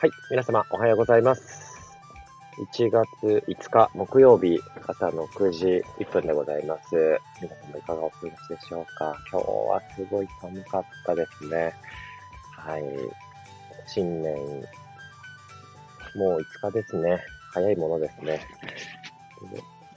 [0.00, 1.42] はい、皆様おはようございます。
[2.74, 5.66] 1月5日木曜日朝の9時
[5.98, 7.20] 1分でございます。
[7.42, 9.14] 皆様いかがお過ごしでしょうか？
[9.30, 11.74] 今日はすごい寒かったですね。
[12.56, 12.82] はい。
[13.86, 14.34] 新年、
[16.16, 17.18] もう5日ですね。
[17.52, 18.40] 早いものですね。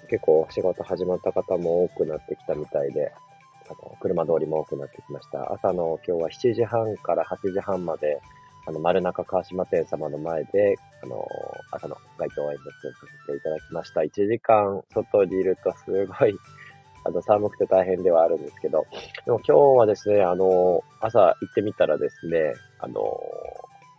[0.09, 3.13] 結構仕事始まった方も多くなってきたみたいで、
[3.70, 5.54] あの車通りも多くなってきました。
[5.54, 8.20] 朝の今日は7時半から8時半まで
[8.66, 11.26] あの、丸中川島店様の前で、あの、
[11.72, 14.02] 朝の街頭演説をさせていただきました。
[14.02, 16.38] 1時間外にいるとすごい、
[17.05, 18.86] あの、寒くて大変ではあるんですけど、
[19.26, 23.20] でも今日はですね、あの、朝行ってみたらですね、あの、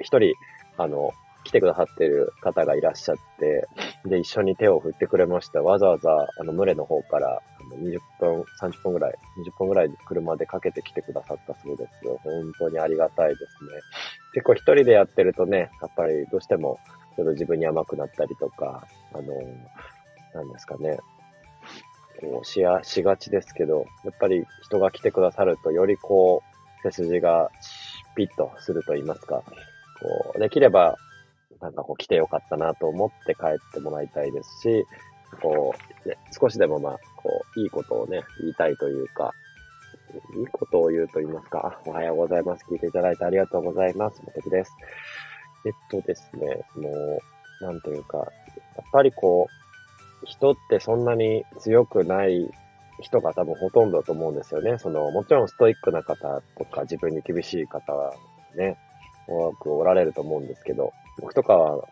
[0.01, 0.35] 一人、
[0.79, 1.13] あの、
[1.45, 3.69] 来てくださってる方がいらっしゃって、
[4.07, 5.63] で、一緒に手を振ってくれました。
[5.63, 7.43] わざわざ、あの、群れの方から、
[7.73, 12.19] あの20分、30分ぐらい、20分ぐらい車でかけてきてくださったそうですよ。
[12.23, 13.81] 本当にありがたいですね。
[14.33, 16.79] 結構一人でやってるとね、やっぱりどうしても、
[17.17, 19.25] ちょっと自分に甘くなったりとか、あの、
[20.35, 20.99] なんですかね、
[22.21, 26.43] こうしや、しがちですけど、やっぱり人が来てくださると、よりこ
[26.83, 27.51] う、背筋が
[28.15, 29.43] ピッとすると言いますか、
[30.01, 30.97] こう、できれば
[31.65, 34.87] なんかこう来てよかったなと思って帰ってもらいたいですし、
[35.35, 39.33] こう、ね、少しでもまあ、こう、いいことをね、言いたいというか、
[40.37, 42.65] いいことを言うと言いますか、おはようございます。
[42.69, 44.23] 聞いていただいてありがとうございます。
[44.23, 44.73] もてきです。
[45.67, 46.91] えっとですね、その、
[47.61, 48.27] なんというか、やっ
[48.93, 49.49] ぱりこ
[50.23, 52.51] う、人ってそんなに強くない
[53.01, 54.79] 人が多分ほとんどだと思うんですよね。
[54.79, 58.15] その、もちろんストイックな方とか自分に厳しい方は
[58.57, 58.79] ね、
[59.27, 61.89] 多くおられると思うんですけど、僕とかは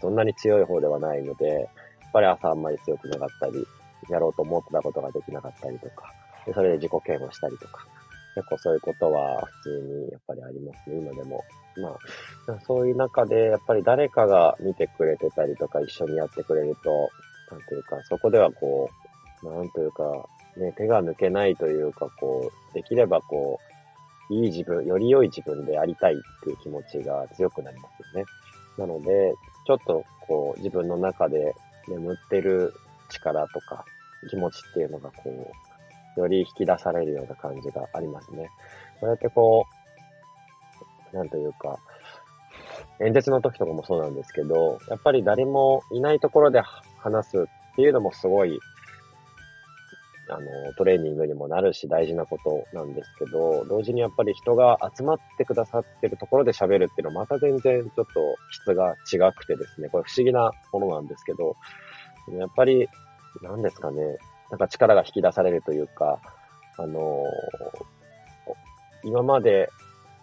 [0.00, 1.68] そんなに強い方ではないので、
[2.12, 3.66] ぱり朝あんまり強くなかったり、
[4.08, 6.12] やろうと思ってたことができなかったりとか、
[6.46, 7.86] でそれで自己嫌悪したりとか、
[8.34, 11.44] 結構そういうことは普通にやっぱりありますね、今でも。
[11.76, 17.10] まあ、そういう中で、やっぱり誰かが見てくれてたりとか一緒にやってくれると、
[17.50, 18.90] なんていうか、そこではこ
[19.42, 20.02] う、なんというか、
[20.56, 23.58] ね、手が抜けないというか、こう、できればこ
[24.30, 28.24] う、いい自分、より良い自分でありたいっていう気持ちが強くなりますよね。
[28.78, 29.34] なので、
[29.66, 31.54] ちょっとこう自分の中で
[31.88, 32.74] 眠ってる
[33.08, 33.84] 力とか
[34.28, 35.52] 気持ちっていうのがこ
[36.16, 38.50] う、より引き出されるような感じがありますね。
[39.00, 39.66] そうやってこ
[41.12, 41.78] う、なんというか、
[43.00, 46.60] 演説の時とかもそうなんですけど、やっぱり誰もいないところで
[46.98, 47.38] 話す
[47.72, 48.58] っていうのもすごい
[50.32, 61.56] あの、トレーニングにもなるし大事なことなんですけど、同時にやっぱり人が集まってくださってるところで喋るっていうのはまた全然ちょっと質が違くてですね、これ不思議なものなんですけど、
[62.38, 62.88] やっぱり、
[63.42, 64.18] 何ですかね、
[64.50, 66.18] なんか力が引き出されるというか、
[66.78, 67.24] あの
[69.04, 69.68] 今まで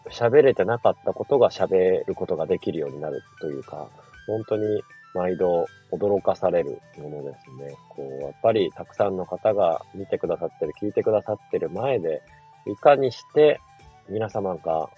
[0.09, 3.87] 喋れてなかったことが喋ることができるようになるというか、
[4.29, 4.81] 本当に
[5.13, 7.75] 毎度驚かされるものですね。
[7.89, 12.21] こう、やっぱりたくさんの方が見てくださってる、聞いてくださってる前で、
[12.67, 13.59] いかにして
[14.07, 14.89] 皆様が、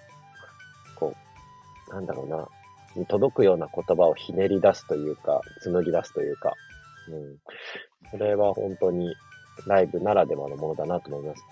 [0.96, 1.16] こ
[1.90, 2.48] う、なんだろうな、
[2.96, 6.54] に届くような言葉をひねり出すというか、紡ぎ出すというか、
[7.10, 7.38] うん。
[8.12, 9.16] それは本当に
[9.66, 11.44] ライブならではのものだなと思います。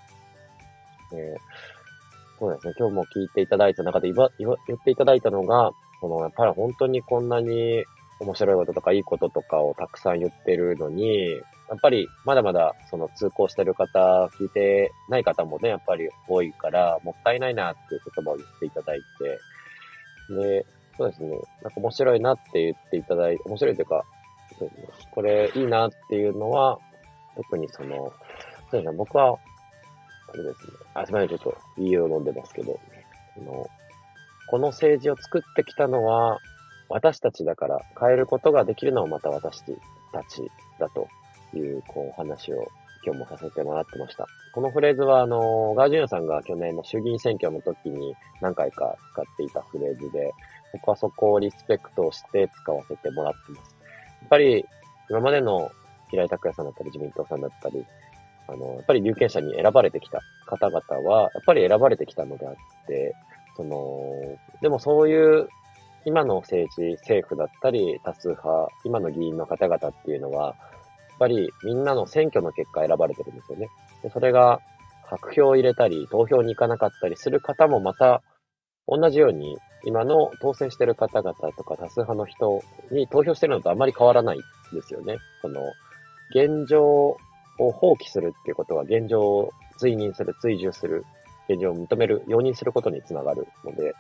[1.14, 5.72] えー、そうですね、今日も聞いていただいた中で言言言っていただいたのが、
[6.02, 7.84] この、やっぱり本当にこんなに
[8.20, 19.40] 面白いこととかいいこととかをたくさん言ってるのに、やっぱりまだまだその通行してる方、聞いてない方もね、やっぱり多いから、もったいないなっていう言葉を言っていただいて、
[20.36, 20.66] で、
[20.98, 24.04] そうですね、なんか面白いなって言っていただいて、面白いというか、
[24.58, 26.80] そうですね、これいいなっていうのは、
[27.36, 28.12] 特にその、
[28.72, 29.38] そうですね、僕は、
[30.32, 32.80] あれですね、あ、すみません、ちょっとビールを飲んでますけど、
[33.38, 33.70] あの、
[34.50, 36.40] この政治を作ってきたのは、
[36.90, 39.64] 私たちだから変えることができるのはまた私
[40.12, 40.50] たち
[40.80, 41.08] だと
[41.56, 42.68] いう、こうお、話を
[43.06, 44.26] 今日もさせてもらってました。
[44.54, 50.34] このフレーズは、あの、ガージュンさんが去年の衆議院選挙の時に何回か使っていたフレーズで、
[50.74, 53.76] 僕はそこをリスペクトして使わせてもらってます。
[54.22, 54.66] やっぱり、
[55.10, 55.70] 今までの
[56.10, 57.86] 平井拓也さんだったり、自民党さんだったり、
[58.48, 62.54] あの、やっぱり有権者に選ばれてきた方々は、やっぱり選ばれてきたのであっ
[62.88, 63.16] て、
[63.60, 65.50] その、でもそういう
[66.06, 70.54] 今の政治、政府だったり、多数派、今の議員の方々っていうのは、や
[71.16, 73.68] っぱりみんなの選挙の結果選ばれてるんですよね。
[74.02, 74.62] でそれが、
[75.10, 78.22] 白票を入れたり、投票に行かなかったりする方もまた、
[78.88, 82.62] 同じように、今の当選してる方々とか多数派の人
[82.92, 84.38] に投票してるのとあまり変わらない
[84.74, 85.18] ですよね。
[85.42, 85.62] その、
[86.34, 87.18] 現状を
[87.74, 91.06] 放棄するっていうことは現状を追認する、追従する、
[91.50, 93.96] 現状を認める、容認することにつながるので、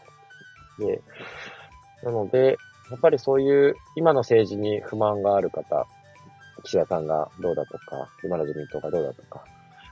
[0.78, 1.02] で、
[2.04, 2.58] なので、
[2.92, 5.86] やっぱりそういう今の政治に不満がある方、
[6.64, 9.44] 岸田さんがどうだとか、今の自民党がどうだとか、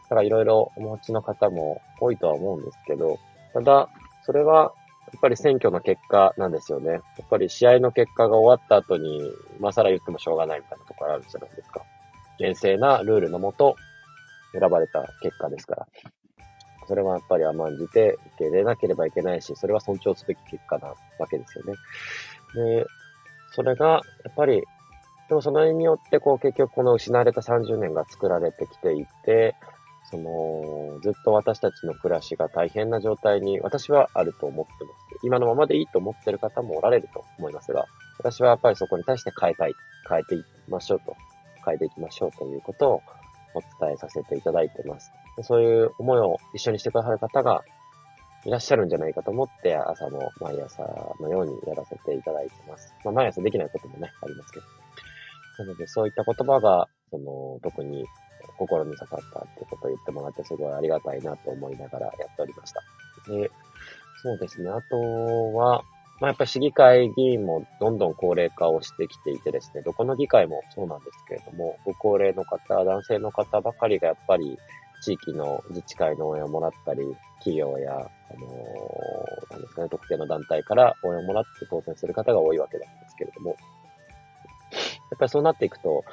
[0.04, 3.18] だからいろいろお持ちの方も多いとは思うんですけど、
[3.54, 3.90] ただ、
[4.24, 4.74] それは
[5.14, 6.92] やっぱり選挙の結果なんですよね。
[6.92, 9.22] やっぱり試合の結果が終わった後に、
[9.58, 11.82] 今更言ってもしょうがないみたいなところあるじゃないですか。
[12.38, 13.76] 厳正なルールのもと、
[14.58, 15.88] 選ばれた結果ですから。
[16.88, 20.96] それはやっぱり甘んじて受け入れなければいけないし、それは尊重すべき結果なわ
[21.30, 21.74] けですよね。
[22.56, 22.86] で、
[23.54, 24.64] それが、やっぱり、
[25.30, 29.56] でもそのによって、こう結局この失われた30年が作られてきていて、
[30.10, 35.20] その、ずっと私たちの暮らしが大変な状態に私はあると思ってます。
[35.24, 37.86] 今のままでいいと思ってる方もおられると思いますが、
[38.20, 39.74] 私はやっぱりそこに対して変えたい、
[40.08, 41.16] 変えていきましょうと、
[41.66, 43.02] 変えていきましょうということを
[43.54, 45.12] お伝えさせていただいてます。
[45.44, 47.64] そういう思いを一緒にしてくださる方が
[48.46, 50.84] いらっしゃるんじゃないかと思って、朝の毎朝
[51.20, 52.94] のようにやらせていただいてます。
[53.04, 54.66] まあ、毎朝できないこともね、ありますけど。
[55.60, 58.06] なので、そういった言葉が、その、特に
[58.58, 62.82] 心に刺さったってことを言ってもらって、すごいありがたいなと思いながらやっておりました。
[63.28, 63.52] で、
[64.24, 64.70] そうですね。
[64.70, 64.98] あと
[65.54, 65.84] は、
[66.20, 74.58] まあ、やっぱり市議会議員もどんどん高齢化をしてきていてですね、どこの議会もそうなんですけれども、ご高齢の方、男性の方ばかりがやっぱり
[75.02, 77.02] 地域の自治会の応援をもらったり、
[77.40, 83.56] 企業や、あのー、なんですかね、特定の団体から応援をもらって当選する方が多いわけなんですけれども、
[85.10, 86.04] やっぱりそうなっていくと、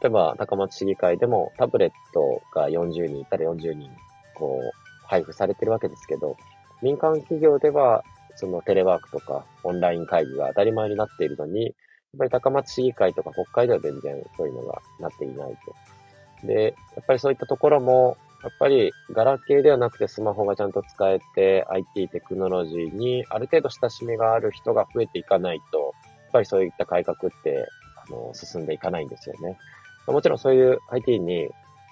[0.00, 3.90] 例えば高松市議会でもタブレットが40人いたら40人、
[4.34, 6.36] こう、配布されてるわけですけど、
[6.82, 8.04] 民間企業では、
[8.36, 11.74] そのテレワークとかオンライン会議が当たり前になっているのに、やっ
[12.18, 15.56] ぱり高松市議会とか国会では全然そういうのがなっていない
[16.42, 16.46] と。
[16.46, 18.16] で、やっぱりそういったところも、
[18.46, 25.84] やっぱりガラケーではなくてスマホがちゃんと使えて IT テクノロジーにある程度親しみがある人が増えていかないと、や
[26.28, 27.66] っぱりそういった改革って
[28.08, 29.58] あの、進んでいかないんですよね。
[30.06, 31.48] もちろんそういう IT に、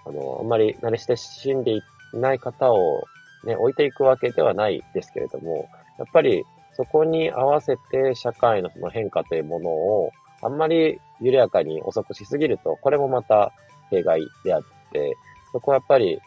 [0.06, 3.02] あの、あんまり慣れ親しんでいない方を
[3.42, 5.68] ね、置いていくわけではないですけれども、
[5.98, 13.52] やっぱりそこに合わせて社会のその変化というものをあんまり緩やかに遅くしすぎると、これもまた
[13.90, 14.62] 弊害であっ
[14.92, 15.16] て、
[15.50, 16.20] そこはやっぱり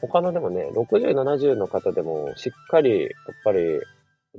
[0.00, 3.10] 他のでもね、60、70の方でもしっかり、やっ
[3.44, 3.80] ぱり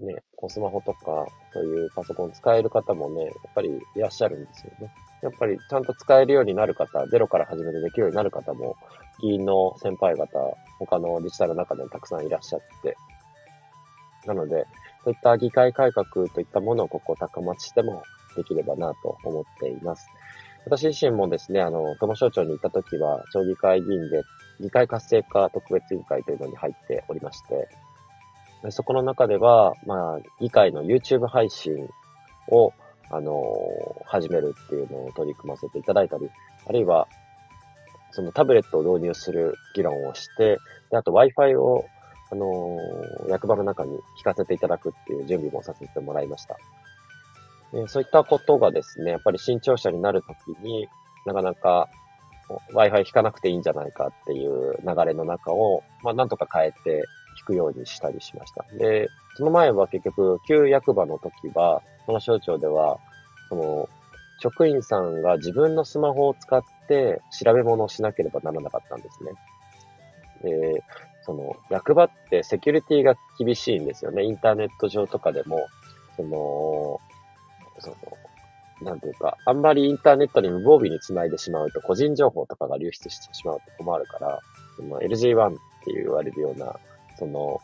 [0.02, 4.94] ね、スマホとか、そういうパソコン使える方もね、やっぱりいらっしゃるんですよね。
[5.22, 8.76] やっぱりちゃんと使えるようになる方、ゼロから始めてできるようになる方も、
[9.22, 10.28] 議員の先輩方、
[10.80, 12.96] 他の自治体の中でもたくさんいらっしゃって、
[14.26, 14.66] なので、
[15.04, 18.04] そういった議会改革といったものをここ高松しても
[18.36, 20.08] できればなと思っています。
[20.66, 24.24] 私自身もですね、あの、友省庁に行った時は、町議会議員で
[24.60, 27.70] 議会活性化特別委員会というのに入っておりまして、
[28.72, 31.88] そこの中では、まあ、議会の YouTube 配信
[32.50, 32.74] を、
[33.10, 36.30] あのー、始めるっていうのを取り組ませていただいたり、
[36.68, 37.08] あるいは、
[38.12, 40.58] そのタブレットを導入する議論をして、
[40.92, 41.86] で、あと Wi-Fi を、
[42.32, 46.58] あのー、役場の中に聞かせていただくっていう準備もさせてもらいました。
[47.72, 50.88] でそういったことがですね、やっぱり新庁舎になるときに
[51.26, 51.88] なかなか
[52.74, 57.04] Wi-Fi 引かなくていいんじゃないかっていう流れの中を、まあ、なんとか変えて、
[57.40, 58.66] 聞くようにしたりしました。
[58.78, 63.00] で、その前は結局、旧役場の時は、その省庁では、
[63.48, 63.90] その、
[64.42, 69.32] 職員さんが自分のスマホを使って調べ物をしなければならなかったんですね。
[70.44, 70.84] で、
[71.22, 74.24] その、役場ってセキュリティが厳しいんですよね。
[74.24, 75.68] インターネット上とかでも、
[76.16, 77.00] その、
[77.80, 77.96] その、
[78.82, 84.40] なんていうか、あんまりインターネットに無防備につないでしまうと個人情報とかが流出してしまうと困るから、
[84.80, 86.80] LG1 って言われるような
[87.20, 87.60] その、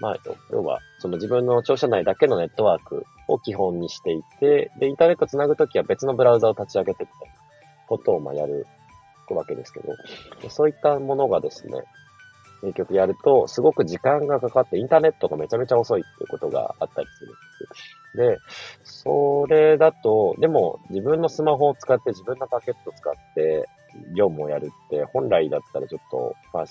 [0.00, 0.16] まあ、
[0.50, 7.34] 要は、その自分の庁舎内だけのネットワークを基本にしていて、で、インターネット繋ぐときは別のブラウザを立ち上げてみたいな
[7.86, 8.66] ことを、まあ、やる
[9.30, 11.82] わけですけど、そういったものがですね、
[12.62, 17.36] 結局やると、すごく時間がかかって、インターネットがめちゃめちゃ遅いっていうことがあったりするんで
[17.74, 18.01] す。
[18.14, 18.38] で、
[18.84, 23.68] それだと、でも自分のスマホを使って自分のパケットを使って
[24.16, 26.64] 業務をやるって、本来だったらちょっと、まあ、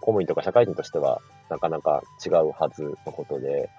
[0.00, 3.70] 公務員とか社会人としてはなかなか違うはずのことで、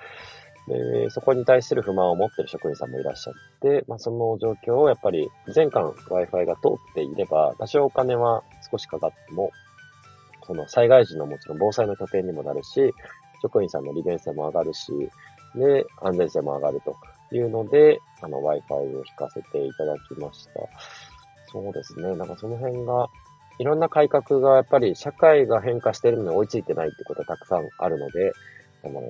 [0.67, 9.51] で、そこに対する不満を持っている職員さんもいらっしゃって、まあ、その状況をやっぱり全館 Wi-Fi が通っていれば、多少お金は少しかかっても、
[10.47, 12.93] その災害時のもちろん防災の拠点にもなるし、
[13.41, 14.91] 職員さんの利便性も上がるし、
[15.55, 16.95] で、安全性も上がると
[17.35, 20.51] いうので、あの Wi-Fi を引かせていただきました。
[21.51, 22.15] そうですね。
[22.15, 23.07] なんかその辺が、
[23.57, 28.33] いろんな改革がやっぱり社会が変化してるのに追いついてないってことがたくさんあるので、
[28.83, 29.01] あの、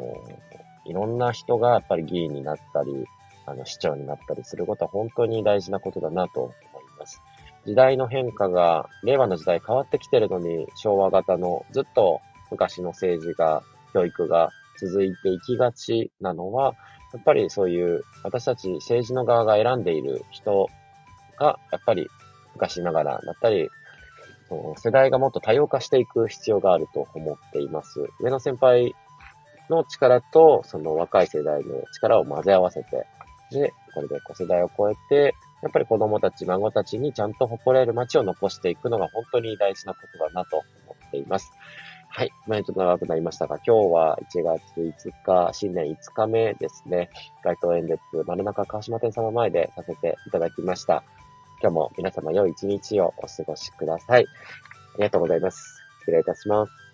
[0.86, 3.06] いろんな人がやっぱり議員になったり、
[3.48, 6.54] あの、市長になったりすることは本当に大事なことだなと思い
[7.00, 7.22] ます。
[7.66, 12.22] 時代の変化が、令和の時代変わってきてるのに、昭和型のずっと
[12.52, 14.50] 昔の政治が、教育が
[14.80, 16.74] 続いていきがちなのは、
[17.14, 20.68] やっぱりそういう私たち政治の側が選んでいる人
[21.40, 22.08] が、やっぱり
[22.54, 23.70] 昔ながらだったり、
[24.78, 28.00] 世代がもっと多様化していく必要があると思っています。
[28.20, 28.94] 上の先輩
[29.70, 33.08] の力と、その若い世代の力を混ぜ合わせて、
[33.52, 41.52] で、これで子世代を超えて、やっぱり子供たち、孫たちにちゃんと誇れる街を残していくのが本当に大事なことだなと思っています。
[42.18, 42.32] はい。
[42.48, 47.10] まあ、ちょっと長くなりましたが、今日は1月5日、新年5日目ですね。
[47.44, 51.04] 街頭演説、丸中川島店様前でさせていただきました。
[51.62, 54.26] 今日も皆様良い一日をお過ごしください。
[54.94, 55.60] ありがとうございます。
[56.04, 56.85] 失礼いたします。